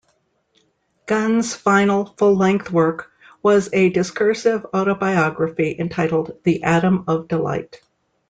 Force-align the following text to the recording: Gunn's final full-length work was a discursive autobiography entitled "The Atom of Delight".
Gunn's 1.05 1.53
final 1.53 2.05
full-length 2.17 2.71
work 2.71 3.11
was 3.43 3.69
a 3.71 3.91
discursive 3.91 4.65
autobiography 4.73 5.75
entitled 5.77 6.39
"The 6.43 6.63
Atom 6.63 7.03
of 7.07 7.27
Delight". 7.27 7.83